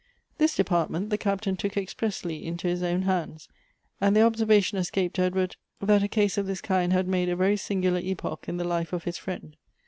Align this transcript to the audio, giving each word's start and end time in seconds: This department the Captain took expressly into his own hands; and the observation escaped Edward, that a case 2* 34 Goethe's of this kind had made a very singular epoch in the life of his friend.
This 0.39 0.55
department 0.55 1.11
the 1.11 1.17
Captain 1.19 1.55
took 1.55 1.77
expressly 1.77 2.43
into 2.43 2.67
his 2.67 2.81
own 2.81 3.03
hands; 3.03 3.47
and 4.01 4.15
the 4.15 4.23
observation 4.23 4.79
escaped 4.79 5.19
Edward, 5.19 5.57
that 5.79 6.01
a 6.01 6.07
case 6.07 6.31
2* 6.31 6.35
34 6.37 6.37
Goethe's 6.37 6.37
of 6.39 6.47
this 6.47 6.61
kind 6.61 6.91
had 6.91 7.07
made 7.07 7.29
a 7.29 7.35
very 7.35 7.55
singular 7.55 7.99
epoch 7.99 8.45
in 8.47 8.57
the 8.57 8.63
life 8.63 8.93
of 8.93 9.03
his 9.03 9.19
friend. 9.19 9.55